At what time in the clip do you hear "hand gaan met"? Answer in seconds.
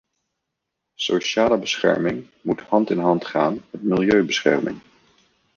2.99-3.83